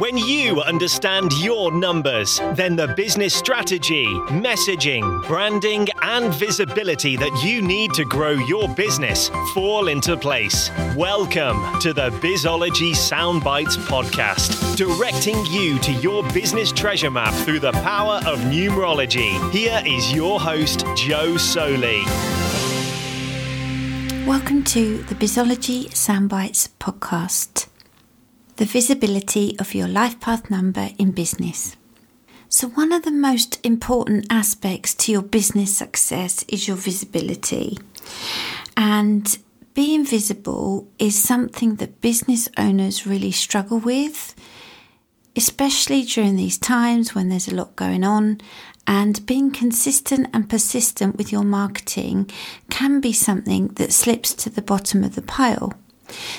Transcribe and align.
When 0.00 0.16
you 0.16 0.62
understand 0.62 1.30
your 1.42 1.70
numbers, 1.70 2.38
then 2.54 2.74
the 2.74 2.88
business 2.88 3.34
strategy, 3.34 4.06
messaging, 4.28 5.22
branding, 5.26 5.88
and 6.00 6.32
visibility 6.32 7.16
that 7.16 7.44
you 7.44 7.60
need 7.60 7.92
to 7.92 8.06
grow 8.06 8.30
your 8.30 8.66
business 8.66 9.28
fall 9.52 9.88
into 9.88 10.16
place. 10.16 10.70
Welcome 10.96 11.78
to 11.80 11.92
the 11.92 12.08
Bizology 12.22 12.92
Soundbites 12.92 13.76
podcast, 13.88 14.74
directing 14.74 15.44
you 15.44 15.78
to 15.80 15.92
your 15.92 16.22
business 16.32 16.72
treasure 16.72 17.10
map 17.10 17.34
through 17.44 17.60
the 17.60 17.72
power 17.72 18.22
of 18.26 18.38
numerology. 18.38 19.52
Here 19.52 19.82
is 19.84 20.14
your 20.14 20.40
host, 20.40 20.82
Joe 20.96 21.36
Soley. 21.36 22.04
Welcome 24.26 24.64
to 24.64 25.02
the 25.02 25.14
Bizology 25.14 25.90
Soundbites 25.90 26.70
podcast 26.78 27.66
the 28.60 28.66
visibility 28.66 29.58
of 29.58 29.74
your 29.74 29.88
life 29.88 30.20
path 30.20 30.50
number 30.50 30.90
in 30.98 31.12
business. 31.12 31.78
So, 32.50 32.68
one 32.68 32.92
of 32.92 33.04
the 33.04 33.10
most 33.10 33.58
important 33.64 34.26
aspects 34.28 34.94
to 34.96 35.12
your 35.12 35.22
business 35.22 35.74
success 35.74 36.44
is 36.46 36.68
your 36.68 36.76
visibility. 36.76 37.78
And 38.76 39.38
being 39.72 40.04
visible 40.04 40.86
is 40.98 41.18
something 41.18 41.76
that 41.76 42.02
business 42.02 42.50
owners 42.58 43.06
really 43.06 43.30
struggle 43.30 43.78
with, 43.78 44.34
especially 45.34 46.02
during 46.02 46.36
these 46.36 46.58
times 46.58 47.14
when 47.14 47.30
there's 47.30 47.48
a 47.48 47.54
lot 47.54 47.76
going 47.76 48.04
on. 48.04 48.42
And 48.86 49.24
being 49.24 49.52
consistent 49.52 50.28
and 50.34 50.50
persistent 50.50 51.16
with 51.16 51.32
your 51.32 51.44
marketing 51.44 52.30
can 52.68 53.00
be 53.00 53.14
something 53.14 53.68
that 53.76 53.90
slips 53.90 54.34
to 54.34 54.50
the 54.50 54.60
bottom 54.60 55.02
of 55.02 55.14
the 55.14 55.22
pile. 55.22 55.72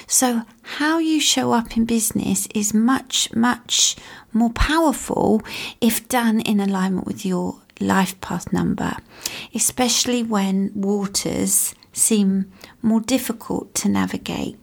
So, 0.08 0.44
how 0.78 1.00
you 1.00 1.20
show 1.20 1.52
up 1.52 1.78
in 1.78 1.86
business 1.86 2.48
is 2.54 2.74
much, 2.74 3.34
much 3.34 3.96
more 4.34 4.52
powerful 4.52 5.42
if 5.80 6.08
done 6.08 6.40
in 6.42 6.60
alignment 6.60 7.06
with 7.08 7.26
your 7.26 7.62
life 7.80 8.20
path 8.22 8.54
number, 8.54 8.98
especially 9.54 10.24
when 10.24 10.72
waters 10.76 11.76
seem 11.94 12.52
more 12.82 13.02
difficult 13.02 13.74
to 13.76 13.90
navigate. 13.90 14.58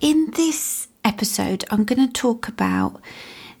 In 0.00 0.30
this 0.34 0.88
episode, 1.04 1.64
I'm 1.70 1.84
going 1.84 2.06
to 2.06 2.12
talk 2.12 2.48
about 2.48 3.00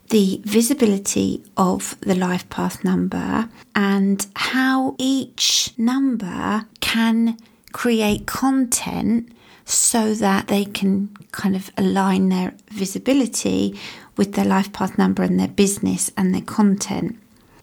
the 0.08 0.40
visibility 0.44 1.42
of 1.56 1.96
the 2.00 2.14
life 2.14 2.48
path 2.50 2.82
number 2.84 3.48
and 3.74 4.26
how 4.34 4.96
each 4.98 5.72
number 5.78 6.66
can 6.80 7.36
create 7.72 8.26
content 8.26 9.30
so 9.64 10.14
that 10.14 10.48
they 10.48 10.64
can 10.64 11.08
kind 11.32 11.54
of 11.54 11.70
align 11.76 12.28
their 12.28 12.54
visibility 12.70 13.78
with 14.16 14.34
their 14.34 14.44
life 14.44 14.72
path 14.72 14.98
number 14.98 15.22
and 15.22 15.38
their 15.38 15.48
business 15.48 16.10
and 16.16 16.34
their 16.34 16.42
content. 16.42 17.18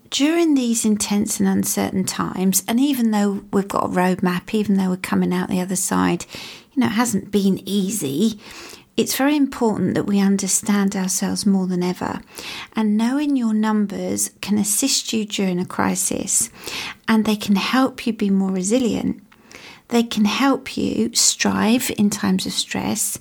During 0.09 0.53
these 0.53 0.85
intense 0.85 1.39
and 1.39 1.49
uncertain 1.49 2.05
times, 2.05 2.63
and 2.67 2.79
even 2.79 3.11
though 3.11 3.43
we've 3.51 3.67
got 3.67 3.85
a 3.85 3.89
roadmap, 3.89 4.53
even 4.53 4.77
though 4.77 4.89
we're 4.89 4.97
coming 4.97 5.33
out 5.33 5.49
the 5.49 5.59
other 5.59 5.75
side, 5.75 6.25
you 6.73 6.79
know, 6.79 6.87
it 6.87 6.93
hasn't 6.93 7.29
been 7.29 7.61
easy. 7.67 8.39
It's 8.95 9.15
very 9.15 9.35
important 9.35 9.93
that 9.93 10.07
we 10.07 10.19
understand 10.19 10.95
ourselves 10.95 11.45
more 11.45 11.67
than 11.67 11.83
ever. 11.83 12.21
And 12.75 12.97
knowing 12.97 13.35
your 13.35 13.53
numbers 13.53 14.31
can 14.41 14.57
assist 14.57 15.13
you 15.13 15.25
during 15.25 15.59
a 15.59 15.65
crisis 15.65 16.49
and 17.07 17.25
they 17.25 17.35
can 17.35 17.57
help 17.57 18.07
you 18.07 18.13
be 18.13 18.29
more 18.29 18.51
resilient. 18.51 19.21
They 19.89 20.03
can 20.03 20.25
help 20.25 20.77
you 20.77 21.11
strive 21.13 21.91
in 21.97 22.09
times 22.09 22.45
of 22.45 22.53
stress 22.53 23.17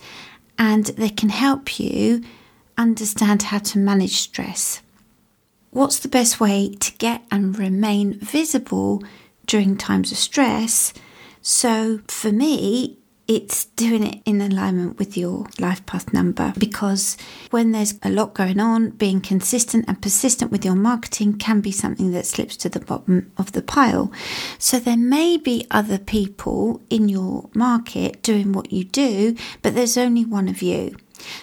and 0.59 0.87
they 0.87 1.11
can 1.11 1.29
help 1.29 1.79
you 1.79 2.23
understand 2.77 3.45
how 3.45 3.59
to 3.59 3.79
manage 3.79 4.17
stress. 4.17 4.83
What's 5.71 5.99
the 5.99 6.09
best 6.09 6.41
way 6.41 6.75
to 6.81 6.93
get 6.97 7.23
and 7.31 7.59
remain 7.59 8.19
visible 8.19 9.03
during 9.47 9.77
times 9.77 10.11
of 10.11 10.19
stress? 10.19 10.93
So, 11.43 12.01
for 12.09 12.33
me, 12.33 12.99
it's 13.29 13.65
doing 13.65 14.07
it 14.07 14.23
in 14.25 14.41
alignment 14.41 14.99
with 14.99 15.17
your 15.17 15.47
life 15.59 15.85
path 15.85 16.13
number 16.13 16.53
because 16.59 17.17
when 17.51 17.73
there's 17.73 17.99
a 18.03 18.11
lot 18.11 18.35
going 18.35 18.61
on, 18.61 18.91
being 18.91 19.21
consistent 19.21 19.85
and 19.89 20.01
persistent 20.01 20.53
with 20.53 20.65
your 20.65 20.77
marketing 20.77 21.37
can 21.37 21.61
be 21.61 21.73
something 21.73 22.13
that 22.13 22.27
slips 22.27 22.57
to 22.59 22.69
the 22.69 22.81
bottom 22.81 23.33
of 23.37 23.53
the 23.53 23.63
pile. 23.63 24.13
So 24.59 24.79
there 24.79 24.97
may 24.97 25.37
be 25.37 25.67
other 25.71 25.99
people 25.99 26.81
in 26.89 27.09
your 27.09 27.51
market 27.53 28.23
doing 28.23 28.53
what 28.53 28.73
you 28.73 28.85
do, 28.85 29.35
but 29.63 29.75
there's 29.75 29.97
only 29.97 30.25
one 30.25 30.49
of 30.49 30.63
you. 30.63 30.97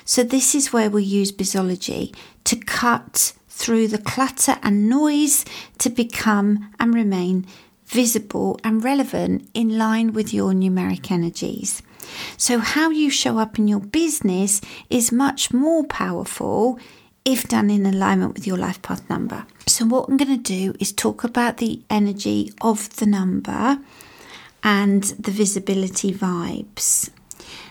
So 0.05 0.23
this 0.23 0.55
is 0.55 0.71
where 0.71 0.89
we 0.89 1.03
use 1.03 1.31
Bizology 1.31 2.15
to 2.45 2.55
cut 2.55 3.33
through 3.49 3.87
the 3.87 3.97
clutter 3.97 4.57
and 4.63 4.89
noise 4.89 5.45
to 5.77 5.89
become 5.89 6.73
and 6.79 6.93
remain 6.93 7.45
visible 7.93 8.59
and 8.63 8.83
relevant 8.83 9.47
in 9.53 9.77
line 9.77 10.13
with 10.13 10.33
your 10.33 10.51
numeric 10.51 11.11
energies. 11.11 11.81
So, 12.37 12.59
how 12.59 12.89
you 12.89 13.09
show 13.09 13.37
up 13.37 13.57
in 13.59 13.67
your 13.67 13.79
business 13.79 14.61
is 14.89 15.11
much 15.11 15.53
more 15.53 15.83
powerful 15.85 16.79
if 17.23 17.47
done 17.47 17.69
in 17.69 17.85
alignment 17.85 18.33
with 18.33 18.45
your 18.45 18.57
life 18.57 18.81
path 18.81 19.07
number. 19.09 19.45
So, 19.67 19.85
what 19.85 20.09
I'm 20.09 20.17
going 20.17 20.37
to 20.37 20.59
do 20.59 20.73
is 20.79 20.91
talk 20.91 21.23
about 21.23 21.57
the 21.57 21.81
energy 21.89 22.51
of 22.61 22.89
the 22.97 23.05
number 23.05 23.79
and 24.63 25.03
the 25.03 25.31
visibility 25.31 26.11
vibes. 26.13 27.09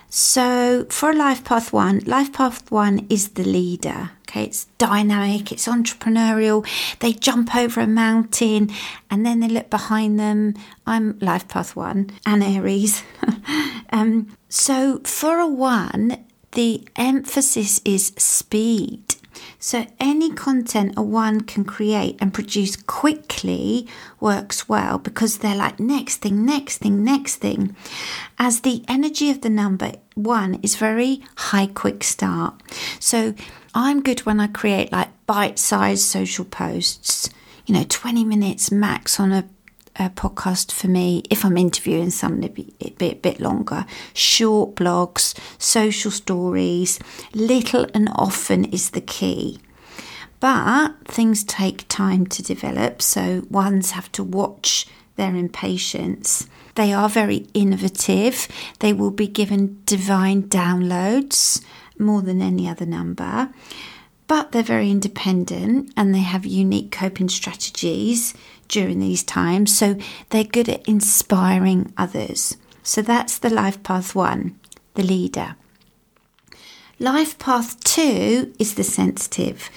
So, 0.09 0.87
for 0.91 1.11
a 1.11 1.17
Life 1.17 1.43
Path 1.43 1.73
1, 1.73 2.03
Life 2.07 2.33
Path 2.33 2.71
1 2.71 3.07
is 3.09 3.31
the 3.31 3.45
leader. 3.45 4.11
It's 4.35 4.65
dynamic, 4.79 5.53
it's 5.53 5.67
entrepreneurial. 5.67 6.67
They 7.01 7.13
jump 7.13 7.55
over 7.55 7.81
a 7.81 7.87
mountain 7.87 8.71
and 9.11 9.25
then 9.27 9.41
they 9.41 9.49
look 9.49 9.71
behind 9.71 10.19
them. 10.19 10.55
I'm 10.87 11.19
Life 11.21 11.49
Path 11.49 11.77
1 11.77 12.11
and 12.27 12.43
Aries. 12.43 13.03
um, 13.91 14.37
so, 14.49 15.01
for 15.05 15.39
a 15.39 15.47
1, 15.47 16.25
the 16.53 16.87
emphasis 16.97 17.81
is 17.85 18.13
speed. 18.19 19.17
So, 19.59 19.87
any 20.01 20.31
content 20.31 20.95
a 20.97 21.03
one 21.03 21.43
can 21.43 21.65
create 21.65 22.17
and 22.21 22.35
produce 22.35 22.77
quickly 22.77 23.87
works 24.21 24.69
well 24.69 24.99
because 24.99 25.39
they're 25.39 25.57
like 25.57 25.79
next 25.81 26.17
thing, 26.17 26.45
next 26.45 26.79
thing, 26.79 27.05
next 27.05 27.37
thing. 27.37 27.77
As 28.39 28.61
the 28.61 28.85
energy 28.89 29.31
of 29.31 29.41
the 29.41 29.51
number 29.51 29.93
one 30.15 30.59
is 30.63 30.77
very 30.77 31.23
high, 31.37 31.67
quick 31.67 32.03
start. 32.05 32.61
So, 32.99 33.35
I'm 33.75 34.03
good 34.03 34.21
when 34.21 34.41
I 34.41 34.49
create 34.49 34.93
like 34.93 35.09
bite 35.27 35.59
sized 35.59 36.03
social 36.03 36.45
posts, 36.45 37.31
you 37.67 37.75
know, 37.75 37.85
20 37.89 38.25
minutes 38.25 38.71
max 38.71 39.19
on 39.19 39.33
a 39.33 39.45
a 39.97 40.09
podcast 40.09 40.73
for 40.73 40.89
me 40.89 41.23
if 41.29 41.45
I'm 41.45 41.59
interviewing 41.59 42.11
someone 42.11 42.45
a 42.45 42.49
bit, 42.49 43.03
a 43.03 43.15
bit 43.15 43.41
longer. 43.41 43.85
Short 44.15 44.75
blogs, 44.75 45.39
social 45.59 46.11
stories, 46.11 46.99
little 47.35 47.87
and 47.93 48.09
often 48.15 48.65
is 48.67 48.91
the 48.91 49.01
key. 49.01 49.61
But 50.41 50.95
things 51.05 51.45
take 51.45 51.87
time 51.89 52.27
to 52.29 52.43
develop, 52.43 53.03
so 53.03 53.47
ones 53.51 53.93
have 53.93 54.11
to 54.13 54.25
watch 54.25 54.87
their 55.17 55.37
impatience. 55.37 56.49
They 56.75 56.93
are 56.93 57.09
very 57.09 57.47
innovative. 57.53 58.49
They 58.81 58.93
will 58.93 59.11
be 59.11 59.29
given 59.29 59.83
divine 59.85 60.45
downloads 60.45 61.63
more 62.03 62.23
than 62.23 62.43
any 62.43 62.69
other 62.69 62.87
number. 62.87 63.51
But 64.27 64.53
they're 64.53 64.63
very 64.63 64.91
independent 64.91 65.93
and 65.97 66.15
they 66.15 66.21
have 66.21 66.47
unique 66.47 66.91
coping 66.91 67.29
strategies 67.29 68.35
during 68.69 69.01
these 69.01 69.23
times. 69.23 69.77
So 69.77 69.97
they're 70.31 70.45
good 70.45 70.69
at 70.69 70.89
inspiring 70.89 71.93
others. 71.97 72.57
So 72.83 73.03
that's 73.03 73.39
the 73.39 73.51
life 73.51 73.83
path 73.83 74.15
one, 74.15 74.59
the 74.95 75.03
leader. 75.03 75.57
Life 76.99 77.39
path 77.39 77.83
two 77.85 78.55
is 78.59 78.75
the 78.75 78.85
sensitive. 78.85 79.71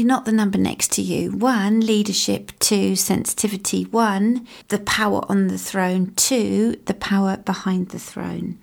You're 0.00 0.06
not 0.06 0.24
the 0.24 0.32
number 0.32 0.56
next 0.56 0.92
to 0.92 1.02
you. 1.02 1.30
One, 1.30 1.80
leadership. 1.80 2.52
Two, 2.58 2.96
sensitivity. 2.96 3.84
One, 3.84 4.46
the 4.68 4.78
power 4.78 5.20
on 5.28 5.48
the 5.48 5.58
throne. 5.58 6.14
Two, 6.16 6.80
the 6.86 6.94
power 6.94 7.36
behind 7.36 7.90
the 7.90 7.98
throne. 7.98 8.56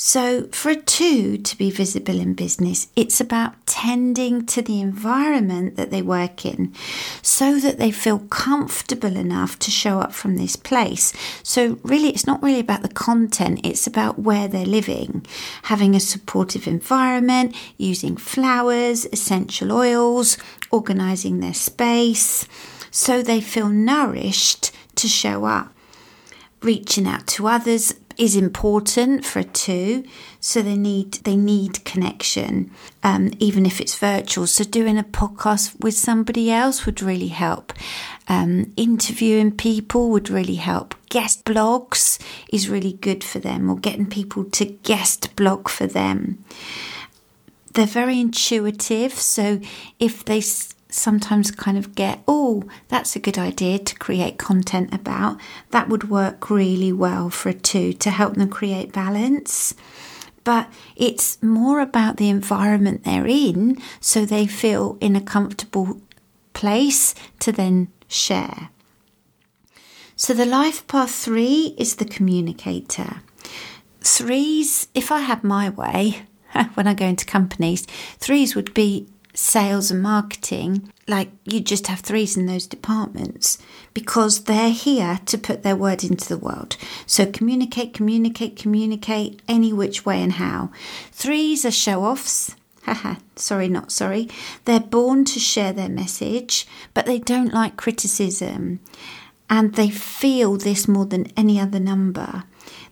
So, 0.00 0.46
for 0.52 0.70
a 0.70 0.76
two 0.76 1.38
to 1.38 1.58
be 1.58 1.72
visible 1.72 2.20
in 2.20 2.34
business, 2.34 2.86
it's 2.94 3.20
about 3.20 3.66
tending 3.66 4.46
to 4.46 4.62
the 4.62 4.80
environment 4.80 5.74
that 5.74 5.90
they 5.90 6.02
work 6.02 6.46
in 6.46 6.72
so 7.20 7.58
that 7.58 7.78
they 7.78 7.90
feel 7.90 8.20
comfortable 8.20 9.16
enough 9.16 9.58
to 9.58 9.72
show 9.72 9.98
up 9.98 10.12
from 10.12 10.36
this 10.36 10.54
place. 10.54 11.12
So, 11.42 11.80
really, 11.82 12.10
it's 12.10 12.28
not 12.28 12.40
really 12.44 12.60
about 12.60 12.82
the 12.82 12.88
content, 12.88 13.58
it's 13.64 13.88
about 13.88 14.20
where 14.20 14.46
they're 14.46 14.64
living. 14.64 15.26
Having 15.64 15.96
a 15.96 16.00
supportive 16.00 16.68
environment, 16.68 17.56
using 17.76 18.16
flowers, 18.16 19.04
essential 19.06 19.72
oils, 19.72 20.38
organizing 20.70 21.40
their 21.40 21.54
space 21.54 22.46
so 22.90 23.22
they 23.22 23.40
feel 23.40 23.68
nourished 23.68 24.72
to 24.96 25.08
show 25.08 25.44
up 25.44 25.72
reaching 26.62 27.06
out 27.06 27.26
to 27.26 27.46
others, 27.46 27.94
is 28.16 28.34
important 28.34 29.24
for 29.24 29.38
a 29.38 29.44
two. 29.44 30.04
So 30.40 30.60
they 30.60 30.76
need 30.76 31.12
they 31.24 31.36
need 31.36 31.84
connection, 31.84 32.70
um, 33.02 33.30
even 33.38 33.64
if 33.64 33.80
it's 33.80 33.96
virtual. 33.96 34.46
So 34.46 34.64
doing 34.64 34.98
a 34.98 35.04
podcast 35.04 35.80
with 35.80 35.94
somebody 35.94 36.50
else 36.50 36.84
would 36.84 37.00
really 37.00 37.28
help. 37.28 37.72
Um, 38.28 38.72
interviewing 38.76 39.52
people 39.52 40.10
would 40.10 40.30
really 40.30 40.56
help. 40.56 40.94
Guest 41.08 41.44
blogs 41.44 42.20
is 42.52 42.68
really 42.68 42.92
good 42.94 43.22
for 43.22 43.38
them, 43.38 43.70
or 43.70 43.76
getting 43.76 44.06
people 44.06 44.44
to 44.44 44.64
guest 44.64 45.34
blog 45.36 45.68
for 45.68 45.86
them. 45.86 46.44
They're 47.78 47.86
very 47.86 48.18
intuitive, 48.18 49.12
so 49.12 49.60
if 50.00 50.24
they 50.24 50.40
sometimes 50.40 51.52
kind 51.52 51.78
of 51.78 51.94
get, 51.94 52.24
oh, 52.26 52.64
that's 52.88 53.14
a 53.14 53.20
good 53.20 53.38
idea 53.38 53.78
to 53.78 53.94
create 53.94 54.36
content 54.36 54.92
about, 54.92 55.38
that 55.70 55.88
would 55.88 56.10
work 56.10 56.50
really 56.50 56.92
well 56.92 57.30
for 57.30 57.50
a 57.50 57.54
two 57.54 57.92
to 57.92 58.10
help 58.10 58.34
them 58.34 58.48
create 58.48 58.92
balance. 58.92 59.76
But 60.42 60.68
it's 60.96 61.40
more 61.40 61.78
about 61.78 62.16
the 62.16 62.28
environment 62.28 63.04
they're 63.04 63.28
in 63.28 63.80
so 64.00 64.24
they 64.24 64.48
feel 64.48 64.98
in 65.00 65.14
a 65.14 65.20
comfortable 65.20 66.00
place 66.54 67.14
to 67.38 67.52
then 67.52 67.92
share. 68.08 68.70
So 70.16 70.34
the 70.34 70.46
life 70.46 70.84
path 70.88 71.12
three 71.12 71.76
is 71.78 71.94
the 71.94 72.04
communicator. 72.04 73.22
Threes, 74.00 74.88
if 74.94 75.12
I 75.12 75.20
had 75.20 75.44
my 75.44 75.70
way, 75.70 76.24
when 76.74 76.86
I 76.86 76.94
go 76.94 77.06
into 77.06 77.24
companies, 77.24 77.86
threes 78.18 78.54
would 78.54 78.74
be 78.74 79.08
sales 79.38 79.90
and 79.90 80.02
marketing, 80.02 80.92
like 81.06 81.30
you 81.44 81.60
just 81.60 81.86
have 81.86 82.00
threes 82.00 82.36
in 82.36 82.46
those 82.46 82.66
departments 82.66 83.58
because 83.94 84.44
they're 84.44 84.70
here 84.70 85.20
to 85.26 85.38
put 85.38 85.62
their 85.62 85.76
word 85.76 86.02
into 86.02 86.28
the 86.28 86.38
world. 86.38 86.76
So 87.06 87.24
communicate, 87.24 87.94
communicate, 87.94 88.56
communicate 88.56 89.40
any 89.46 89.72
which 89.72 90.04
way 90.04 90.20
and 90.22 90.32
how. 90.34 90.70
Threes 91.12 91.64
are 91.64 91.70
show 91.70 92.04
offs. 92.04 92.56
Haha, 92.82 93.16
sorry, 93.36 93.68
not 93.68 93.92
sorry. 93.92 94.28
They're 94.64 94.80
born 94.80 95.24
to 95.26 95.38
share 95.38 95.72
their 95.72 95.88
message, 95.88 96.66
but 96.92 97.06
they 97.06 97.18
don't 97.20 97.54
like 97.54 97.76
criticism. 97.76 98.80
And 99.48 99.74
they 99.74 99.88
feel 99.88 100.56
this 100.56 100.88
more 100.88 101.06
than 101.06 101.32
any 101.36 101.60
other 101.60 101.80
number. 101.80 102.44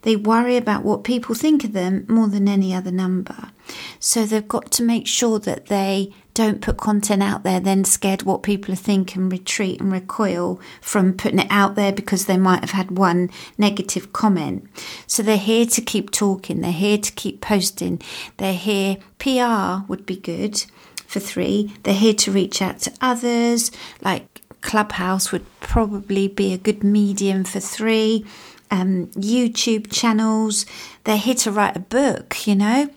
They 0.06 0.14
worry 0.14 0.56
about 0.56 0.84
what 0.84 1.02
people 1.02 1.34
think 1.34 1.64
of 1.64 1.72
them 1.72 2.06
more 2.08 2.28
than 2.28 2.46
any 2.46 2.72
other 2.72 2.92
number. 2.92 3.50
So 3.98 4.24
they've 4.24 4.46
got 4.46 4.70
to 4.70 4.84
make 4.84 5.08
sure 5.08 5.40
that 5.40 5.66
they 5.66 6.14
don't 6.32 6.60
put 6.60 6.76
content 6.76 7.24
out 7.24 7.42
there 7.42 7.58
then 7.58 7.82
scared 7.82 8.22
what 8.22 8.44
people 8.44 8.76
think 8.76 9.16
and 9.16 9.32
retreat 9.32 9.80
and 9.80 9.90
recoil 9.90 10.60
from 10.80 11.12
putting 11.14 11.40
it 11.40 11.48
out 11.50 11.74
there 11.74 11.90
because 11.90 12.26
they 12.26 12.36
might 12.36 12.60
have 12.60 12.70
had 12.70 12.92
one 12.92 13.30
negative 13.58 14.12
comment. 14.12 14.68
So 15.08 15.24
they're 15.24 15.36
here 15.38 15.66
to 15.66 15.80
keep 15.80 16.12
talking, 16.12 16.60
they're 16.60 16.70
here 16.70 16.98
to 16.98 17.10
keep 17.10 17.40
posting, 17.40 18.00
they're 18.36 18.54
here. 18.54 18.98
PR 19.18 19.88
would 19.88 20.06
be 20.06 20.14
good 20.14 20.66
for 21.08 21.18
three, 21.18 21.74
they're 21.82 21.94
here 21.94 22.14
to 22.14 22.30
reach 22.30 22.62
out 22.62 22.78
to 22.82 22.92
others, 23.00 23.72
like 24.02 24.40
Clubhouse 24.60 25.32
would 25.32 25.46
probably 25.58 26.28
be 26.28 26.52
a 26.52 26.58
good 26.58 26.84
medium 26.84 27.42
for 27.42 27.58
three 27.58 28.24
um, 28.70 29.06
YouTube 29.08 29.90
channels. 29.92 30.66
They're 31.04 31.16
here 31.16 31.34
to 31.36 31.52
write 31.52 31.76
a 31.76 31.80
book, 31.80 32.46
you 32.46 32.54
know. 32.54 32.90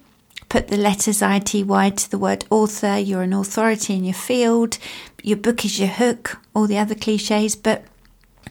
Put 0.49 0.69
the 0.69 0.77
letters 0.77 1.21
ITY 1.21 1.91
to 1.91 2.09
the 2.09 2.17
word 2.17 2.45
author. 2.49 2.97
You're 2.97 3.21
an 3.21 3.33
authority 3.33 3.95
in 3.95 4.03
your 4.03 4.15
field. 4.15 4.79
Your 5.21 5.37
book 5.37 5.63
is 5.63 5.79
your 5.79 5.89
hook, 5.89 6.39
all 6.55 6.65
the 6.65 6.77
other 6.77 6.95
cliches, 6.95 7.55
but 7.55 7.85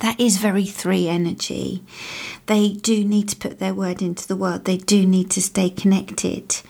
that 0.00 0.20
is 0.20 0.37
very 0.37 0.65
three 0.65 1.09
energy. 1.09 1.82
They 2.47 2.73
do 2.73 3.05
need 3.05 3.29
to 3.31 3.37
put 3.37 3.59
their 3.59 3.75
word 3.75 4.00
into 4.00 4.26
the 4.29 4.37
world, 4.37 4.64
they 4.64 4.76
do 4.76 5.06
need 5.06 5.31
to 5.32 5.43
stay 5.43 5.71
connected. 5.71 6.61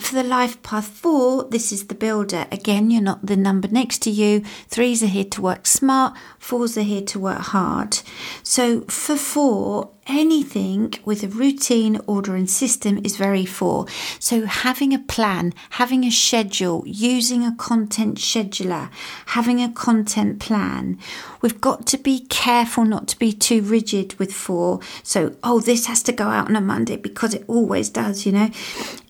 For 0.00 0.14
the 0.14 0.24
life 0.24 0.60
path 0.62 0.88
four, 0.88 1.44
this 1.44 1.70
is 1.70 1.86
the 1.86 1.94
builder. 1.94 2.46
Again, 2.50 2.90
you're 2.90 3.02
not 3.02 3.24
the 3.24 3.36
number 3.36 3.68
next 3.68 3.98
to 4.02 4.10
you. 4.10 4.42
Threes 4.66 5.02
are 5.02 5.06
here 5.06 5.24
to 5.24 5.42
work 5.42 5.66
smart, 5.66 6.16
fours 6.38 6.76
are 6.78 6.82
here 6.82 7.02
to 7.02 7.18
work 7.18 7.38
hard. 7.38 8.00
So 8.42 8.80
for 8.82 9.14
four, 9.14 9.90
anything 10.06 10.94
with 11.04 11.22
a 11.22 11.28
routine, 11.28 12.00
order, 12.06 12.34
and 12.34 12.50
system 12.50 12.98
is 13.04 13.16
very 13.16 13.44
four. 13.44 13.86
So 14.18 14.46
having 14.46 14.92
a 14.92 14.98
plan, 14.98 15.52
having 15.70 16.04
a 16.04 16.10
schedule, 16.10 16.82
using 16.86 17.44
a 17.44 17.54
content 17.54 18.16
scheduler, 18.16 18.90
having 19.26 19.62
a 19.62 19.70
content 19.70 20.40
plan. 20.40 20.98
We've 21.40 21.60
got 21.60 21.86
to 21.88 21.98
be 21.98 22.20
careful 22.26 22.84
not 22.84 23.06
to 23.08 23.18
be 23.18 23.32
too 23.32 23.62
rigid 23.62 24.18
with 24.18 24.32
four. 24.32 24.80
So, 25.02 25.36
oh, 25.44 25.60
this 25.60 25.86
has 25.86 26.02
to 26.04 26.12
go 26.12 26.28
out 26.28 26.48
on 26.48 26.56
a 26.56 26.60
Monday 26.60 26.96
because 26.96 27.34
it 27.34 27.44
always 27.46 27.90
does, 27.90 28.26
you 28.26 28.32
know. 28.32 28.50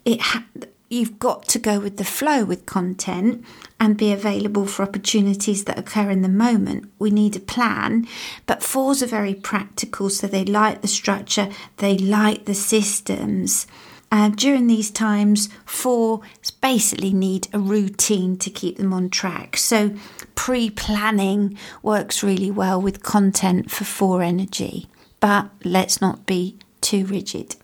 It 0.04 0.20
ha- 0.20 0.44
you've 0.90 1.20
got 1.20 1.46
to 1.46 1.58
go 1.58 1.78
with 1.78 1.96
the 1.96 2.04
flow 2.04 2.44
with 2.44 2.66
content 2.66 3.44
and 3.78 3.96
be 3.96 4.12
available 4.12 4.66
for 4.66 4.82
opportunities 4.82 5.64
that 5.64 5.78
occur 5.78 6.10
in 6.10 6.22
the 6.22 6.28
moment. 6.28 6.90
We 6.98 7.10
need 7.10 7.36
a 7.36 7.40
plan, 7.40 8.06
but 8.46 8.62
fours 8.62 9.00
are 9.02 9.06
very 9.06 9.34
practical, 9.34 10.10
so 10.10 10.26
they 10.26 10.44
like 10.44 10.82
the 10.82 10.88
structure, 10.88 11.48
they 11.76 11.96
like 11.96 12.44
the 12.44 12.54
systems. 12.54 13.68
Uh, 14.12 14.30
during 14.30 14.66
these 14.66 14.90
times, 14.90 15.48
fours 15.64 16.50
basically 16.60 17.12
need 17.12 17.46
a 17.52 17.60
routine 17.60 18.36
to 18.38 18.50
keep 18.50 18.76
them 18.76 18.92
on 18.92 19.08
track. 19.08 19.56
So, 19.56 19.94
pre 20.34 20.68
planning 20.68 21.56
works 21.80 22.24
really 22.24 22.50
well 22.50 22.82
with 22.82 23.04
content 23.04 23.70
for 23.70 23.84
four 23.84 24.22
energy, 24.22 24.88
but 25.20 25.50
let's 25.62 26.00
not 26.00 26.26
be 26.26 26.56
too 26.80 27.06
rigid. 27.06 27.54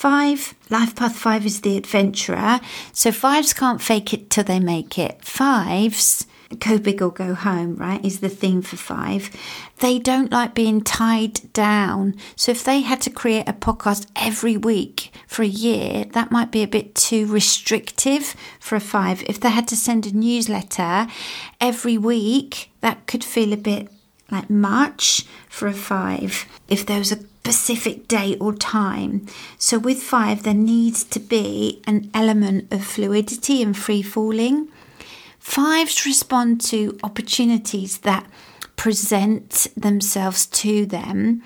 Five, 0.00 0.54
life 0.70 0.96
path 0.96 1.14
five 1.14 1.44
is 1.44 1.60
the 1.60 1.76
adventurer. 1.76 2.60
So 2.90 3.12
fives 3.12 3.52
can't 3.52 3.82
fake 3.82 4.14
it 4.14 4.30
till 4.30 4.44
they 4.44 4.58
make 4.58 4.98
it. 4.98 5.22
Fives, 5.22 6.26
go 6.58 6.78
big 6.78 7.02
or 7.02 7.10
go 7.10 7.34
home, 7.34 7.76
right, 7.76 8.02
is 8.02 8.20
the 8.20 8.30
theme 8.30 8.62
for 8.62 8.76
five. 8.76 9.28
They 9.80 9.98
don't 9.98 10.32
like 10.32 10.54
being 10.54 10.80
tied 10.80 11.52
down. 11.52 12.14
So 12.34 12.50
if 12.50 12.64
they 12.64 12.80
had 12.80 13.02
to 13.02 13.10
create 13.10 13.46
a 13.46 13.52
podcast 13.52 14.06
every 14.16 14.56
week 14.56 15.12
for 15.26 15.42
a 15.42 15.46
year, 15.46 16.06
that 16.12 16.30
might 16.30 16.50
be 16.50 16.62
a 16.62 16.66
bit 16.66 16.94
too 16.94 17.26
restrictive 17.26 18.34
for 18.58 18.76
a 18.76 18.80
five. 18.80 19.22
If 19.26 19.38
they 19.38 19.50
had 19.50 19.68
to 19.68 19.76
send 19.76 20.06
a 20.06 20.16
newsletter 20.16 21.08
every 21.60 21.98
week, 21.98 22.70
that 22.80 23.06
could 23.06 23.22
feel 23.22 23.52
a 23.52 23.58
bit 23.58 23.88
like 24.30 24.48
much 24.48 25.26
for 25.50 25.68
a 25.68 25.74
five. 25.74 26.46
If 26.68 26.86
there 26.86 27.00
was 27.00 27.12
a 27.12 27.18
specific 27.42 28.06
day 28.06 28.36
or 28.38 28.54
time. 28.54 29.26
So 29.56 29.78
with 29.78 30.02
five, 30.02 30.42
there 30.42 30.52
needs 30.54 31.04
to 31.04 31.18
be 31.18 31.80
an 31.86 32.10
element 32.12 32.70
of 32.70 32.84
fluidity 32.84 33.62
and 33.62 33.74
free 33.76 34.02
falling. 34.02 34.68
Fives 35.38 36.04
respond 36.04 36.60
to 36.72 36.98
opportunities 37.02 37.98
that 37.98 38.26
present 38.76 39.68
themselves 39.74 40.46
to 40.46 40.84
them 40.84 41.42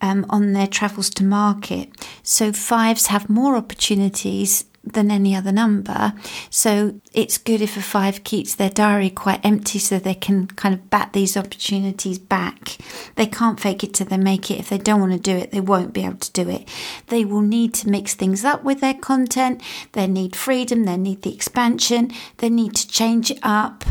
um, 0.00 0.24
on 0.30 0.52
their 0.52 0.68
travels 0.68 1.10
to 1.10 1.24
market. 1.24 1.88
So 2.22 2.52
fives 2.52 3.08
have 3.08 3.28
more 3.28 3.56
opportunities 3.56 4.64
than 4.84 5.10
any 5.10 5.34
other 5.34 5.52
number. 5.52 6.12
So 6.50 7.00
it's 7.12 7.38
good 7.38 7.60
if 7.60 7.76
a 7.76 7.82
five 7.82 8.24
keeps 8.24 8.54
their 8.54 8.70
diary 8.70 9.10
quite 9.10 9.44
empty 9.44 9.78
so 9.78 9.98
they 9.98 10.14
can 10.14 10.48
kind 10.48 10.74
of 10.74 10.90
bat 10.90 11.12
these 11.12 11.36
opportunities 11.36 12.18
back. 12.18 12.78
They 13.16 13.26
can't 13.26 13.60
fake 13.60 13.84
it 13.84 13.94
till 13.94 14.06
they 14.06 14.16
make 14.16 14.50
it. 14.50 14.58
If 14.58 14.68
they 14.68 14.78
don't 14.78 15.00
want 15.00 15.12
to 15.12 15.18
do 15.18 15.36
it, 15.36 15.50
they 15.50 15.60
won't 15.60 15.92
be 15.92 16.04
able 16.04 16.18
to 16.18 16.32
do 16.32 16.48
it. 16.48 16.68
They 17.08 17.24
will 17.24 17.42
need 17.42 17.74
to 17.74 17.88
mix 17.88 18.14
things 18.14 18.44
up 18.44 18.64
with 18.64 18.80
their 18.80 18.94
content. 18.94 19.62
They 19.92 20.06
need 20.06 20.34
freedom. 20.34 20.84
They 20.84 20.96
need 20.96 21.22
the 21.22 21.34
expansion. 21.34 22.10
They 22.38 22.50
need 22.50 22.74
to 22.76 22.88
change 22.88 23.30
it 23.30 23.38
up 23.42 23.84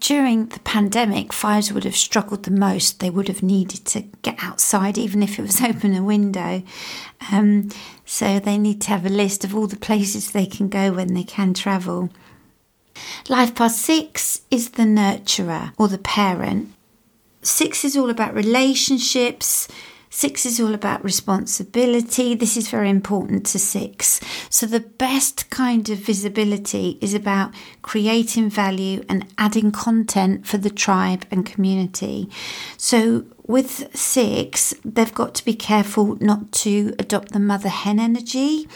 during 0.00 0.46
the 0.46 0.60
pandemic, 0.60 1.32
fives 1.32 1.72
would 1.72 1.84
have 1.84 1.96
struggled 1.96 2.44
the 2.44 2.50
most. 2.50 3.00
They 3.00 3.10
would 3.10 3.28
have 3.28 3.42
needed 3.42 3.84
to 3.86 4.02
get 4.22 4.36
outside, 4.42 4.98
even 4.98 5.22
if 5.22 5.38
it 5.38 5.42
was 5.42 5.60
open 5.62 5.94
a 5.94 6.02
window. 6.02 6.62
Um, 7.30 7.68
so 8.04 8.40
they 8.40 8.58
need 8.58 8.80
to 8.82 8.88
have 8.88 9.06
a 9.06 9.10
list 9.10 9.44
of 9.44 9.54
all 9.54 9.66
the 9.66 9.76
places 9.76 10.30
they 10.30 10.46
can 10.46 10.68
go 10.68 10.92
when 10.92 11.14
they 11.14 11.22
can 11.22 11.54
travel. 11.54 12.10
Life 13.28 13.54
path 13.54 13.72
six 13.72 14.42
is 14.50 14.70
the 14.70 14.82
nurturer 14.82 15.72
or 15.78 15.88
the 15.88 15.98
parent. 15.98 16.72
Six 17.42 17.84
is 17.84 17.96
all 17.96 18.10
about 18.10 18.34
relationships, 18.34 19.68
Six 20.12 20.44
is 20.44 20.60
all 20.60 20.74
about 20.74 21.04
responsibility. 21.04 22.34
This 22.34 22.56
is 22.56 22.68
very 22.68 22.90
important 22.90 23.46
to 23.46 23.60
six. 23.60 24.20
So, 24.50 24.66
the 24.66 24.80
best 24.80 25.48
kind 25.50 25.88
of 25.88 25.98
visibility 25.98 26.98
is 27.00 27.14
about 27.14 27.54
creating 27.82 28.50
value 28.50 29.04
and 29.08 29.24
adding 29.38 29.70
content 29.70 30.48
for 30.48 30.58
the 30.58 30.68
tribe 30.68 31.26
and 31.30 31.46
community. 31.46 32.28
So, 32.76 33.24
with 33.46 33.96
six, 33.96 34.74
they've 34.84 35.14
got 35.14 35.34
to 35.36 35.44
be 35.44 35.54
careful 35.54 36.16
not 36.16 36.50
to 36.64 36.92
adopt 36.98 37.32
the 37.32 37.40
mother 37.40 37.68
hen 37.68 38.00
energy 38.00 38.68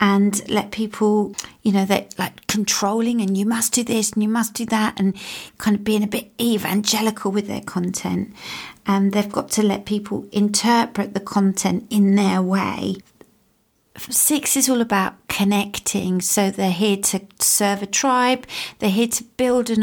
and 0.00 0.48
let 0.48 0.70
people, 0.70 1.34
you 1.62 1.72
know, 1.72 1.84
that 1.84 2.18
like 2.18 2.46
controlling 2.46 3.20
and 3.20 3.36
you 3.36 3.46
must 3.46 3.72
do 3.72 3.84
this 3.84 4.12
and 4.12 4.22
you 4.22 4.28
must 4.28 4.54
do 4.54 4.66
that 4.66 4.98
and 4.98 5.16
kind 5.58 5.76
of 5.76 5.84
being 5.84 6.02
a 6.02 6.08
bit 6.08 6.30
evangelical 6.40 7.30
with 7.30 7.46
their 7.46 7.60
content. 7.60 8.34
And 8.86 9.12
they've 9.12 9.30
got 9.30 9.50
to 9.52 9.62
let 9.62 9.86
people 9.86 10.26
interpret 10.30 11.14
the 11.14 11.20
content 11.20 11.86
in 11.90 12.16
their 12.16 12.42
way. 12.42 12.96
Six 13.96 14.56
is 14.56 14.68
all 14.68 14.80
about 14.80 15.14
connecting. 15.28 16.20
So 16.20 16.50
they're 16.50 16.70
here 16.70 16.96
to 16.96 17.20
serve 17.38 17.82
a 17.82 17.86
tribe, 17.86 18.46
they're 18.80 18.90
here 18.90 19.08
to 19.08 19.24
build 19.36 19.70
an 19.70 19.82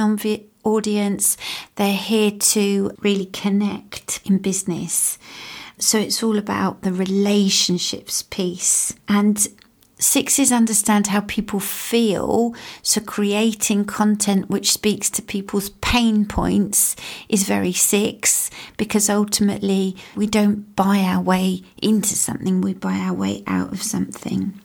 audience, 0.63 1.37
they're 1.75 1.93
here 1.93 2.31
to 2.31 2.91
really 2.99 3.27
connect 3.27 4.19
in 4.25 4.37
business. 4.37 5.17
So 5.77 5.97
it's 5.97 6.21
all 6.21 6.37
about 6.37 6.83
the 6.83 6.93
relationships 6.93 8.21
piece. 8.21 8.93
And 9.07 9.47
Sixes 10.01 10.51
understand 10.51 11.07
how 11.07 11.21
people 11.21 11.59
feel, 11.59 12.55
so 12.81 12.99
creating 13.01 13.85
content 13.85 14.49
which 14.49 14.71
speaks 14.71 15.11
to 15.11 15.21
people's 15.21 15.69
pain 15.69 16.25
points 16.25 16.95
is 17.29 17.43
very 17.43 17.71
six 17.71 18.49
because 18.77 19.11
ultimately 19.11 19.95
we 20.15 20.25
don't 20.25 20.75
buy 20.75 21.01
our 21.01 21.21
way 21.21 21.61
into 21.83 22.15
something, 22.15 22.61
we 22.61 22.73
buy 22.73 22.97
our 22.97 23.13
way 23.13 23.43
out 23.45 23.71
of 23.71 23.83
something. 23.83 24.59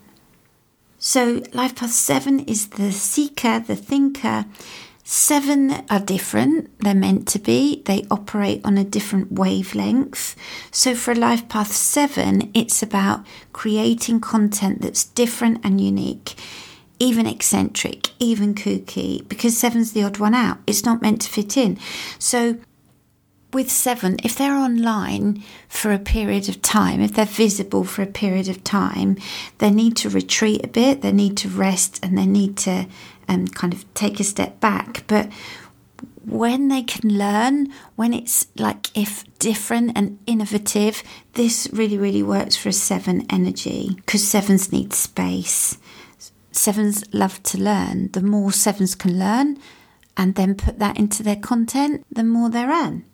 So, 0.98 1.42
Life 1.52 1.76
Path 1.76 1.92
7 1.92 2.40
is 2.40 2.68
the 2.68 2.90
seeker, 2.90 3.60
the 3.60 3.76
thinker, 3.76 4.46
Seven 5.08 5.84
are 5.88 6.00
different, 6.00 6.76
they're 6.80 6.92
meant 6.92 7.28
to 7.28 7.38
be, 7.38 7.80
they 7.84 8.04
operate 8.10 8.60
on 8.64 8.76
a 8.76 8.82
different 8.82 9.30
wavelength. 9.30 10.34
So 10.72 10.96
for 10.96 11.12
a 11.12 11.14
Life 11.14 11.48
Path 11.48 11.70
7, 11.70 12.50
it's 12.54 12.82
about 12.82 13.24
creating 13.52 14.18
content 14.18 14.82
that's 14.82 15.04
different 15.04 15.64
and 15.64 15.80
unique, 15.80 16.34
even 16.98 17.24
eccentric, 17.24 18.08
even 18.18 18.52
kooky, 18.52 19.26
because 19.28 19.56
seven's 19.56 19.92
the 19.92 20.02
odd 20.02 20.18
one 20.18 20.34
out. 20.34 20.58
It's 20.66 20.84
not 20.84 21.02
meant 21.02 21.20
to 21.20 21.30
fit 21.30 21.56
in. 21.56 21.78
So 22.18 22.56
with 23.52 23.70
seven, 23.70 24.16
if 24.24 24.36
they're 24.36 24.56
online 24.56 25.40
for 25.68 25.92
a 25.92 26.00
period 26.00 26.48
of 26.48 26.60
time, 26.62 27.00
if 27.00 27.14
they're 27.14 27.26
visible 27.26 27.84
for 27.84 28.02
a 28.02 28.06
period 28.06 28.48
of 28.48 28.64
time, 28.64 29.18
they 29.58 29.70
need 29.70 29.96
to 29.98 30.10
retreat 30.10 30.64
a 30.64 30.68
bit, 30.68 31.02
they 31.02 31.12
need 31.12 31.36
to 31.36 31.48
rest, 31.48 32.00
and 32.02 32.18
they 32.18 32.26
need 32.26 32.56
to 32.58 32.86
um, 33.28 33.48
kind 33.48 33.72
of 33.72 33.92
take 33.94 34.20
a 34.20 34.24
step 34.24 34.60
back. 34.60 35.04
But 35.06 35.30
when 36.24 36.68
they 36.68 36.82
can 36.82 37.16
learn, 37.16 37.72
when 37.94 38.12
it's 38.12 38.48
like 38.56 38.96
if 38.96 39.24
different 39.38 39.92
and 39.96 40.18
innovative, 40.26 41.02
this 41.34 41.68
really, 41.72 41.96
really 41.96 42.22
works 42.22 42.56
for 42.56 42.68
a 42.68 42.72
seven 42.72 43.24
energy 43.30 43.94
because 43.96 44.26
sevens 44.26 44.72
need 44.72 44.92
space. 44.92 45.78
Sevens 46.50 47.04
love 47.12 47.42
to 47.44 47.58
learn. 47.58 48.10
The 48.12 48.22
more 48.22 48.50
sevens 48.50 48.94
can 48.94 49.18
learn 49.18 49.58
and 50.16 50.34
then 50.34 50.54
put 50.54 50.78
that 50.78 50.98
into 50.98 51.22
their 51.22 51.36
content, 51.36 52.04
the 52.10 52.24
more 52.24 52.48
they 52.48 52.64
earn. 52.64 53.04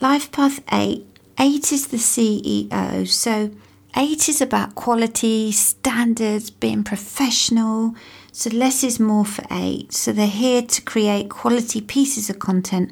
Life 0.00 0.32
Path 0.32 0.60
8. 0.70 1.06
8 1.38 1.72
is 1.72 1.86
the 1.88 1.96
CEO. 1.96 3.08
So 3.08 3.50
8 3.96 4.28
is 4.28 4.40
about 4.40 4.74
quality, 4.74 5.52
standards, 5.52 6.50
being 6.50 6.84
professional. 6.84 7.94
So 8.36 8.50
less 8.50 8.82
is 8.82 8.98
more 8.98 9.24
for 9.24 9.44
8. 9.48 9.92
So 9.92 10.10
they're 10.10 10.26
here 10.26 10.60
to 10.60 10.82
create 10.82 11.30
quality 11.30 11.80
pieces 11.80 12.28
of 12.28 12.40
content 12.40 12.90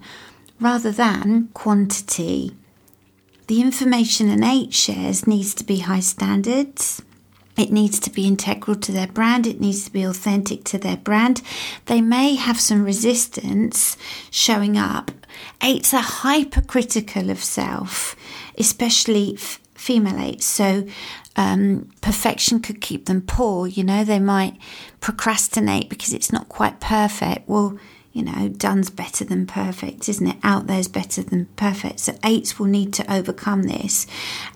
rather 0.61 0.93
than 0.93 1.49
quantity. 1.53 2.55
The 3.49 3.61
information 3.61 4.31
an 4.31 4.45
8 4.45 4.73
shares 4.73 5.27
needs 5.27 5.53
to 5.57 5.65
be 5.65 5.81
high 5.81 5.99
standards. 5.99 7.03
It 7.59 7.73
needs 7.73 7.99
to 8.01 8.11
be 8.11 8.29
integral 8.29 8.77
to 8.77 8.93
their 8.93 9.09
brand. 9.09 9.49
It 9.49 9.61
needs 9.61 9.85
to 9.85 9.93
be 9.93 10.05
authentic 10.05 10.63
to 10.67 10.79
their 10.79 10.97
brand. 10.97 11.43
They 11.87 12.01
may 12.01 12.37
have 12.37 12.61
some 12.61 12.85
resistance 12.85 13.97
showing 14.31 14.79
up. 14.79 15.11
Eights 15.61 15.93
are 15.93 16.03
hypercritical 16.03 17.31
of 17.31 17.43
self, 17.43 18.15
especially 18.57 19.37
f- 19.83 19.87
female 19.87 20.21
eights. 20.21 20.47
So 20.47 20.87
um, 21.37 21.91
perfection 22.01 22.61
could 22.61 22.81
keep 22.81 23.07
them 23.07 23.23
poor. 23.23 23.67
You 23.67 23.85
know, 23.85 24.05
they 24.05 24.21
might 24.21 24.59
procrastinate 25.01 25.89
because 25.89 26.13
it's 26.13 26.33
not 26.33 26.49
quite 26.49 26.81
perfect. 26.81 27.49
Well, 27.49 27.79
you 28.13 28.23
know, 28.23 28.49
done's 28.49 28.91
better 28.91 29.25
than 29.25 29.47
perfect, 29.47 30.07
isn't 30.09 30.27
it? 30.27 30.37
Out 30.43 30.67
there's 30.67 30.89
better 30.89 31.23
than 31.23 31.47
perfect. 31.57 32.01
So 32.01 32.13
eights 32.23 32.59
will 32.59 32.67
need 32.67 32.93
to 32.95 33.13
overcome 33.13 33.63
this. 33.63 34.07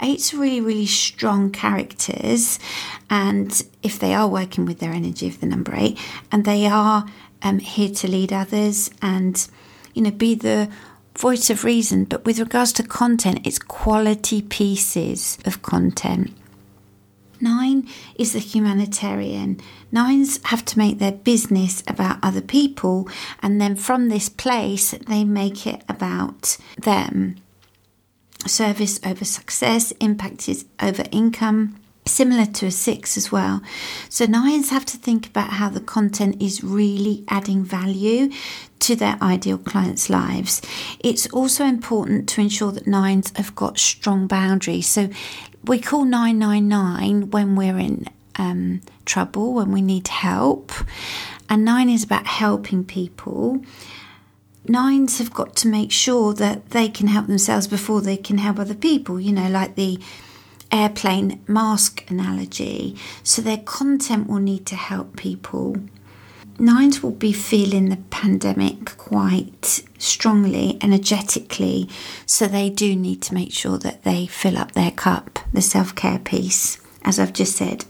Eights 0.03 0.35
are 0.35 0.39
really, 0.39 0.61
really 0.61 0.87
strong 0.87 1.51
characters, 1.51 2.59
and 3.09 3.63
if 3.83 3.99
they 3.99 4.13
are 4.13 4.29
working 4.29 4.67
with 4.67 4.79
their 4.79 4.93
energy 4.93 5.27
of 5.29 5.41
the 5.41 5.47
number 5.47 5.75
eight, 5.75 5.99
and 6.31 6.45
they 6.45 6.67
are 6.67 7.07
um, 7.43 7.59
here 7.59 7.89
to 7.89 8.09
lead 8.09 8.33
others 8.33 8.91
and, 9.01 9.49
you 9.95 10.03
know, 10.03 10.11
be 10.11 10.35
the 10.35 10.69
voice 11.19 11.51
of 11.51 11.65
reason. 11.65 12.05
But 12.05 12.25
with 12.25 12.39
regards 12.39 12.73
to 12.75 12.83
content, 12.83 13.47
it's 13.47 13.59
quality 13.59 14.43
pieces 14.43 15.39
of 15.45 15.63
content. 15.63 16.33
Nine 17.41 17.87
is 18.19 18.33
the 18.33 18.39
humanitarian. 18.39 19.61
Nines 19.93 20.41
have 20.45 20.65
to 20.67 20.79
make 20.79 20.99
their 20.99 21.13
business 21.13 21.83
about 21.87 22.19
other 22.23 22.41
people, 22.41 23.09
and 23.43 23.61
then 23.61 23.77
from 23.77 24.09
this 24.09 24.29
place, 24.29 24.93
they 24.93 25.23
make 25.25 25.67
it 25.67 25.83
about 25.89 26.57
them. 26.79 27.37
Service 28.47 29.01
over 29.05 29.25
success, 29.25 29.93
impact 30.01 30.49
is 30.49 30.65
over 30.81 31.05
income, 31.11 31.77
similar 32.09 32.47
to 32.47 32.67
a 32.67 32.71
six 32.71 33.17
as 33.17 33.33
well. 33.33 33.63
So, 34.09 34.27
nines 34.27 34.71
have 34.71 34.85
to 34.87 34.97
think 34.97 35.27
about 35.27 35.51
how 35.51 35.69
the 35.69 35.81
content 35.81 36.41
is 36.41 36.63
really 36.63 37.25
adding 37.29 37.65
value 37.65 38.31
to 38.81 38.97
their 38.97 39.19
ideal 39.23 39.59
clients' 39.59 40.09
lives. 40.11 40.63
It's 41.01 41.27
also 41.29 41.65
important 41.65 42.29
to 42.31 42.41
ensure 42.41 42.73
that 42.73 42.87
nines 42.87 43.33
have 43.37 43.55
got 43.55 43.79
strong 43.79 44.27
boundaries. 44.27 44.87
So, 44.87 45.09
we 45.65 45.81
call 45.81 46.05
999 46.05 47.31
when 47.31 47.57
we're 47.57 47.79
in 47.79 48.07
um, 48.37 48.81
trouble, 49.05 49.55
when 49.55 49.73
we 49.73 49.83
need 49.83 50.09
help. 50.09 50.73
And 51.49 51.65
nine 51.65 51.89
is 51.89 52.05
about 52.05 52.27
helping 52.27 52.85
people. 52.85 53.63
Nines 54.69 55.19
have 55.19 55.33
got 55.33 55.55
to 55.57 55.69
make 55.69 55.93
sure 55.93 56.35
that 56.35 56.71
they 56.71 56.89
can 56.89 57.07
help 57.07 57.27
themselves 57.29 57.69
before 57.69 58.01
they 58.01 58.17
can 58.17 58.39
help 58.39 58.59
other 58.59 58.75
people, 58.75 59.21
you 59.21 59.33
know, 59.33 59.49
like 59.49 59.77
the 59.77 60.01
airplane 60.77 61.43
mask 61.47 62.05
analogy. 62.09 62.97
So 63.23 63.43
their 63.43 63.59
content 63.59 64.29
will 64.29 64.39
need 64.39 64.67
to 64.67 64.77
help 64.77 65.17
people 65.17 65.77
nines 66.59 67.03
will 67.03 67.13
be 67.13 67.33
feeling 67.33 67.89
the 67.89 67.97
pandemic 68.11 68.97
quite 68.97 69.83
strongly, 69.99 70.79
energetically, 70.81 71.89
so 72.25 72.47
they 72.47 72.71
do 72.71 72.97
need 72.97 73.23
to 73.23 73.35
make 73.35 73.53
sure 73.53 73.79
that 73.79 74.05
they 74.05 74.27
fill 74.27 74.57
up 74.57 74.73
their 74.73 74.91
cup, 74.91 75.39
the 75.53 75.63
self 75.63 75.95
care 75.95 76.19
piece, 76.19 76.79
as 77.03 77.19
I've 77.19 77.33
just 77.33 77.57
said. 77.57 77.85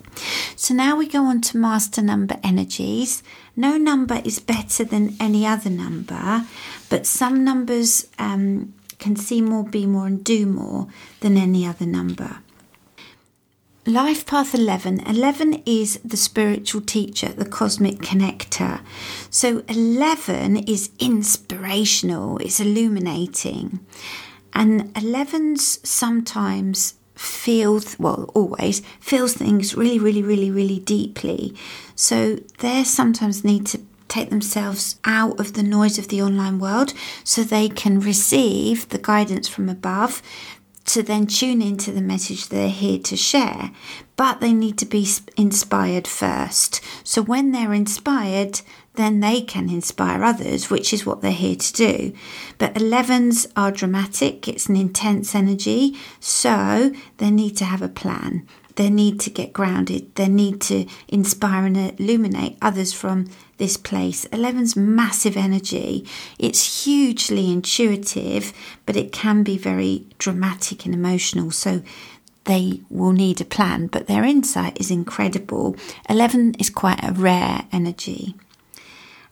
So 0.57 0.73
now 0.75 0.97
we 0.97 1.09
go 1.09 1.25
on 1.25 1.43
to 1.43 1.59
master 1.59 2.02
number 2.02 2.37
energies. 2.43 3.23
No 3.55 3.76
number 3.76 4.23
is 4.25 4.38
better 4.38 4.85
than 4.85 5.16
any 5.21 5.47
other 5.47 5.71
number, 5.71 6.47
but 6.88 7.07
some 7.07 7.45
numbers 7.45 8.07
um, 8.19 8.73
can 8.99 9.16
see 9.16 9.43
more, 9.43 9.64
be 9.64 9.87
more, 9.87 10.07
and 10.07 10.25
do 10.25 10.47
more 10.47 10.88
than 11.21 11.37
any 11.37 11.66
other 11.66 11.87
number. 11.87 12.38
Life 13.88 14.26
Path 14.26 14.52
11. 14.52 15.07
11 15.07 15.62
is 15.64 16.00
the 16.05 16.16
spiritual 16.16 16.81
teacher, 16.81 17.28
the 17.28 17.45
cosmic 17.45 17.99
connector. 17.99 18.81
So 19.31 19.62
11 19.69 20.57
is 20.69 20.90
inspirational, 20.99 22.38
it's 22.38 22.59
illuminating. 22.59 23.78
And 24.52 24.93
11s 24.95 25.87
sometimes 25.87 26.95
feel, 27.14 27.81
well, 27.97 28.28
always 28.35 28.83
feels 28.99 29.35
things 29.35 29.76
really, 29.76 30.00
really, 30.00 30.23
really, 30.23 30.50
really 30.50 30.81
deeply. 30.81 31.55
So 31.95 32.40
they 32.59 32.83
sometimes 32.83 33.45
need 33.45 33.66
to 33.66 33.83
take 34.09 34.31
themselves 34.31 34.99
out 35.05 35.38
of 35.38 35.52
the 35.52 35.62
noise 35.62 35.97
of 35.97 36.09
the 36.09 36.21
online 36.23 36.59
world 36.59 36.93
so 37.23 37.45
they 37.45 37.69
can 37.69 38.00
receive 38.00 38.88
the 38.88 38.99
guidance 38.99 39.47
from 39.47 39.69
above 39.69 40.23
to 40.97 41.03
then 41.03 41.26
tune 41.26 41.61
into 41.61 41.93
the 41.93 42.00
message 42.00 42.49
they're 42.49 42.71
here 42.71 42.99
to 42.99 43.19
share, 43.19 43.71
but 44.17 44.41
they 44.41 44.55
need 44.55 44.79
to 44.79 44.87
be 44.87 45.07
inspired 45.37 46.09
first. 46.09 46.81
So 47.05 47.21
when 47.21 47.53
they're 47.53 47.75
inspired, 47.75 48.62
then 48.95 49.21
they 49.21 49.43
can 49.43 49.69
inspire 49.69 50.25
others, 50.25 50.71
which 50.71 50.95
is 50.95 51.05
what 51.05 51.21
they're 51.21 51.33
here 51.33 51.57
to 51.57 51.73
do. 51.75 52.15
But 52.57 52.76
11s 52.76 53.47
are 53.55 53.71
dramatic, 53.71 54.49
it's 54.49 54.71
an 54.71 54.76
intense 54.76 55.35
energy, 55.35 55.99
so 56.19 56.95
they 57.19 57.31
need 57.31 57.59
to 57.59 57.67
have 57.67 57.83
a 57.83 57.91
plan. 57.91 58.49
They 58.76 58.88
need 58.88 59.21
to 59.21 59.31
get 59.31 59.53
grounded, 59.53 60.15
they 60.15 60.29
need 60.29 60.62
to 60.62 60.87
inspire 61.09 61.67
and 61.67 61.76
illuminate 62.00 62.57
others 62.62 62.95
from 62.95 63.26
this 63.58 63.76
place. 63.76 64.26
11's 64.26 64.76
massive 64.76 65.36
energy. 65.36 66.06
It's 66.38 66.84
hugely 66.84 67.50
intuitive, 67.50 68.52
but 68.84 68.96
it 68.96 69.12
can 69.12 69.42
be 69.42 69.56
very 69.58 70.06
dramatic 70.18 70.84
and 70.84 70.94
emotional. 70.94 71.50
So 71.50 71.82
they 72.44 72.80
will 72.90 73.12
need 73.12 73.40
a 73.40 73.44
plan, 73.44 73.88
but 73.88 74.06
their 74.06 74.25
insight 74.25 74.80
is 74.80 74.90
incredible. 74.90 75.76
11 76.08 76.54
is 76.58 76.70
quite 76.70 77.02
a 77.02 77.12
rare 77.12 77.66
energy. 77.72 78.34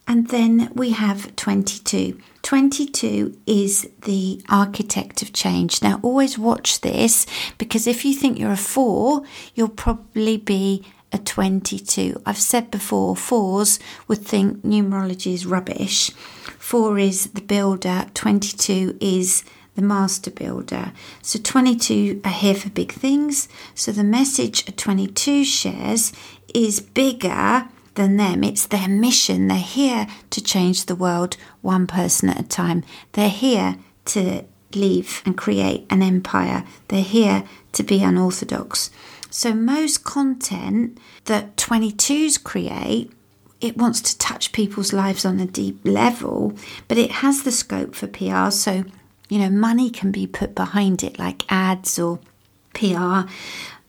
And 0.06 0.28
then 0.28 0.70
we 0.74 0.90
have 0.90 1.34
22. 1.36 2.20
22 2.42 3.38
is 3.46 3.88
the 4.02 4.42
architect 4.50 5.22
of 5.22 5.32
change. 5.32 5.82
Now, 5.82 5.98
always 6.02 6.38
watch 6.38 6.82
this 6.82 7.26
because 7.56 7.86
if 7.86 8.04
you 8.04 8.12
think 8.12 8.38
you're 8.38 8.52
a 8.52 8.56
four, 8.56 9.22
you'll 9.54 9.68
probably 9.68 10.36
be 10.36 10.84
a 11.14 11.18
22. 11.18 12.21
I've 12.26 12.37
said 12.37 12.71
before, 12.71 13.14
fours 13.14 13.78
would 14.09 14.26
think 14.26 14.62
numerology 14.62 15.33
is 15.33 15.47
rubbish. 15.47 16.11
Four 16.59 16.99
is 16.99 17.28
the 17.28 17.40
builder, 17.40 18.06
22 18.14 18.99
is 19.00 19.44
the 19.76 19.83
master 19.83 20.30
builder. 20.30 20.92
So 21.23 21.38
22 21.38 22.21
are 22.25 22.30
here 22.30 22.54
for 22.54 22.68
big 22.68 22.92
things. 22.92 23.49
So 23.75 23.92
the 23.92 24.04
message 24.04 24.68
a 24.68 24.73
22 24.73 25.44
shares 25.44 26.12
is 26.52 26.80
bigger 26.80 27.68
than 27.94 28.16
them. 28.16 28.42
It's 28.42 28.66
their 28.66 28.88
mission. 28.88 29.49
They're 29.49 29.59
here 29.59 30.09
to 30.30 30.42
change 30.42 30.87
the 30.87 30.97
world 30.97 31.37
one 31.62 31.87
person 31.87 32.28
at 32.28 32.40
a 32.40 32.49
time. 32.49 32.83
They're 33.12 33.28
here 33.28 33.76
to 34.06 34.44
leave 34.75 35.23
and 35.25 35.38
create 35.38 35.87
an 35.90 36.02
empire. 36.02 36.64
They're 36.88 37.02
here 37.02 37.44
to 37.73 37.83
be 37.85 38.02
unorthodox. 38.02 38.90
So 39.34 39.52
most 39.52 40.04
content 40.04 40.96
that 41.24 41.56
22s 41.56 42.40
create 42.40 43.10
it 43.60 43.76
wants 43.76 44.00
to 44.02 44.16
touch 44.16 44.52
people's 44.52 44.92
lives 44.92 45.24
on 45.24 45.40
a 45.40 45.44
deep 45.44 45.80
level, 45.82 46.52
but 46.86 46.98
it 46.98 47.10
has 47.10 47.42
the 47.42 47.50
scope 47.50 47.96
for 47.96 48.06
PR. 48.06 48.50
So, 48.52 48.84
you 49.28 49.40
know, 49.40 49.50
money 49.50 49.90
can 49.90 50.12
be 50.12 50.28
put 50.28 50.54
behind 50.54 51.02
it, 51.02 51.18
like 51.18 51.50
ads 51.50 51.98
or 51.98 52.20
PR. 52.74 53.22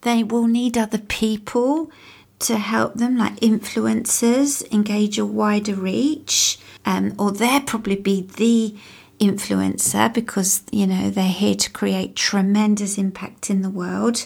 They 0.02 0.24
will 0.24 0.48
need 0.48 0.80
other 0.80 0.98
people 0.98 1.92
to 2.40 2.58
help 2.58 2.96
them, 2.96 3.16
like 3.16 3.36
influencers, 3.36 4.68
engage 4.74 5.20
a 5.20 5.28
wider 5.28 5.76
reach, 5.76 6.58
um, 6.88 7.14
or 7.20 7.32
they'll 7.32 7.62
probably 7.62 7.98
be 7.98 8.22
the 8.22 8.76
influencer 9.20 10.14
because 10.14 10.64
you 10.72 10.86
know 10.88 11.10
they're 11.10 11.28
here 11.28 11.56
to 11.56 11.70
create 11.72 12.16
tremendous 12.16 12.98
impact 12.98 13.50
in 13.50 13.62
the 13.62 13.70
world. 13.70 14.26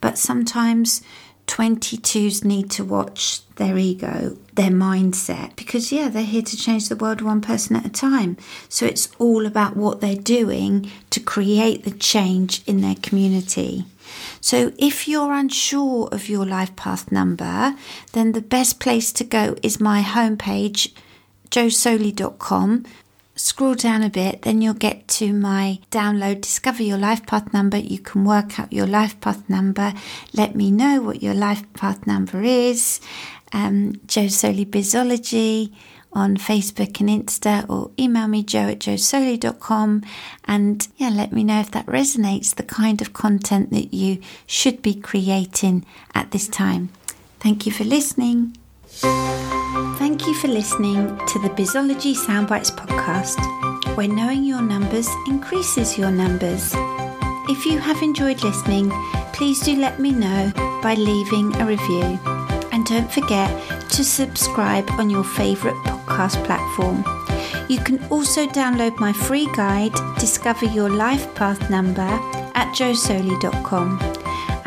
But 0.00 0.18
sometimes 0.18 1.02
22s 1.48 2.44
need 2.44 2.70
to 2.70 2.84
watch 2.84 3.40
their 3.56 3.76
ego, 3.76 4.36
their 4.54 4.70
mindset, 4.70 5.56
because 5.56 5.90
yeah, 5.90 6.08
they're 6.08 6.22
here 6.22 6.42
to 6.42 6.56
change 6.56 6.88
the 6.88 6.96
world 6.96 7.20
one 7.20 7.40
person 7.40 7.74
at 7.74 7.86
a 7.86 7.90
time. 7.90 8.36
So 8.68 8.86
it's 8.86 9.08
all 9.18 9.46
about 9.46 9.76
what 9.76 10.00
they're 10.00 10.14
doing 10.14 10.90
to 11.10 11.20
create 11.20 11.84
the 11.84 11.90
change 11.90 12.62
in 12.66 12.82
their 12.82 12.94
community. 12.94 13.86
So 14.40 14.72
if 14.78 15.08
you're 15.08 15.32
unsure 15.32 16.08
of 16.12 16.28
your 16.28 16.46
life 16.46 16.76
path 16.76 17.10
number, 17.10 17.74
then 18.12 18.32
the 18.32 18.42
best 18.42 18.78
place 18.78 19.12
to 19.14 19.24
go 19.24 19.56
is 19.62 19.80
my 19.80 20.02
homepage, 20.02 20.92
josoley.com. 21.50 22.84
Scroll 23.38 23.76
down 23.76 24.02
a 24.02 24.10
bit, 24.10 24.42
then 24.42 24.60
you'll 24.60 24.74
get 24.74 25.06
to 25.06 25.32
my 25.32 25.78
download 25.92 26.40
Discover 26.40 26.82
Your 26.82 26.98
Life 26.98 27.24
Path 27.24 27.52
number. 27.54 27.76
You 27.76 28.00
can 28.00 28.24
work 28.24 28.58
out 28.58 28.72
your 28.72 28.88
life 28.88 29.20
path 29.20 29.48
number. 29.48 29.94
Let 30.32 30.56
me 30.56 30.72
know 30.72 31.00
what 31.00 31.22
your 31.22 31.34
life 31.34 31.62
path 31.72 32.04
number 32.04 32.42
is. 32.42 33.00
Um, 33.52 34.00
Joe 34.08 34.26
Soley 34.26 34.66
Bizology 34.66 35.72
on 36.12 36.36
Facebook 36.36 36.98
and 36.98 37.08
Insta 37.08 37.64
or 37.70 37.92
email 37.96 38.26
me 38.26 38.42
joe 38.42 38.70
at 38.70 38.80
joesoley.com 38.80 40.02
and 40.44 40.88
yeah, 40.96 41.10
let 41.10 41.32
me 41.32 41.44
know 41.44 41.60
if 41.60 41.70
that 41.70 41.86
resonates, 41.86 42.52
the 42.52 42.64
kind 42.64 43.00
of 43.00 43.12
content 43.12 43.70
that 43.70 43.94
you 43.94 44.20
should 44.48 44.82
be 44.82 44.94
creating 44.94 45.86
at 46.12 46.32
this 46.32 46.48
time. 46.48 46.88
Thank 47.38 47.66
you 47.66 47.72
for 47.72 47.84
listening. 47.84 48.57
Thank 49.00 50.26
you 50.26 50.34
for 50.34 50.48
listening 50.48 50.96
to 51.26 51.38
the 51.38 51.50
Bizology 51.50 52.14
Soundbites 52.16 52.70
podcast, 52.70 53.36
where 53.96 54.08
knowing 54.08 54.44
your 54.44 54.62
numbers 54.62 55.08
increases 55.26 55.96
your 55.98 56.10
numbers. 56.10 56.72
If 57.48 57.64
you 57.64 57.78
have 57.78 58.02
enjoyed 58.02 58.42
listening, 58.42 58.90
please 59.32 59.60
do 59.60 59.76
let 59.76 60.00
me 60.00 60.12
know 60.12 60.52
by 60.82 60.94
leaving 60.94 61.54
a 61.60 61.66
review. 61.66 62.18
And 62.72 62.84
don't 62.86 63.10
forget 63.10 63.50
to 63.90 64.04
subscribe 64.04 64.88
on 64.92 65.10
your 65.10 65.24
favourite 65.24 65.76
podcast 65.84 66.42
platform. 66.44 67.04
You 67.68 67.78
can 67.78 68.02
also 68.06 68.46
download 68.46 68.98
my 68.98 69.12
free 69.12 69.48
guide, 69.54 69.92
Discover 70.18 70.66
Your 70.66 70.90
Life 70.90 71.34
Path 71.34 71.70
Number, 71.70 72.08
at 72.54 72.74
joesoley.com. 72.74 74.17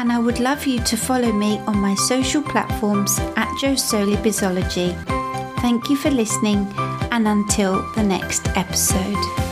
And 0.01 0.11
I 0.11 0.17
would 0.17 0.39
love 0.39 0.65
you 0.65 0.79
to 0.79 0.97
follow 0.97 1.31
me 1.31 1.59
on 1.67 1.77
my 1.77 1.93
social 1.93 2.41
platforms 2.41 3.19
at 3.35 3.47
Joe. 3.59 3.75
Thank 5.59 5.91
you 5.91 5.95
for 5.95 6.09
listening, 6.09 6.65
and 7.11 7.27
until 7.27 7.87
the 7.93 8.01
next 8.01 8.47
episode. 8.57 9.50